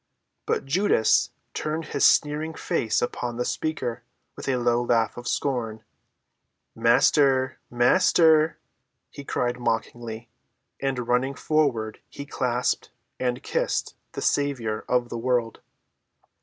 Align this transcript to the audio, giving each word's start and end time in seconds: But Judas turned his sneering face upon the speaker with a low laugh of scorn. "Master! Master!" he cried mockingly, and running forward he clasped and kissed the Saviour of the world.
But 0.47 0.65
Judas 0.65 1.29
turned 1.53 1.85
his 1.93 2.03
sneering 2.03 2.55
face 2.55 3.03
upon 3.03 3.37
the 3.37 3.45
speaker 3.45 4.01
with 4.35 4.49
a 4.49 4.55
low 4.57 4.81
laugh 4.81 5.15
of 5.15 5.27
scorn. 5.27 5.83
"Master! 6.73 7.59
Master!" 7.69 8.57
he 9.11 9.23
cried 9.23 9.59
mockingly, 9.59 10.27
and 10.79 11.07
running 11.07 11.35
forward 11.35 11.99
he 12.09 12.25
clasped 12.25 12.89
and 13.19 13.43
kissed 13.43 13.93
the 14.13 14.23
Saviour 14.23 14.83
of 14.89 15.09
the 15.09 15.19
world. 15.19 15.59